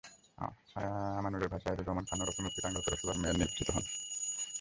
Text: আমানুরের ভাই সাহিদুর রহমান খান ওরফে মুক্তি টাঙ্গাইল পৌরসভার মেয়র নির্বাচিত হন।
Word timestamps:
আমানুরের 1.19 1.49
ভাই 1.51 1.61
সাহিদুর 1.63 1.87
রহমান 1.87 2.05
খান 2.09 2.19
ওরফে 2.21 2.41
মুক্তি 2.45 2.59
টাঙ্গাইল 2.61 2.83
পৌরসভার 2.85 3.17
মেয়র 3.21 3.37
নির্বাচিত 3.39 3.67
হন। 3.75 3.85